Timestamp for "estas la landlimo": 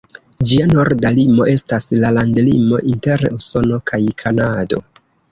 1.51-2.79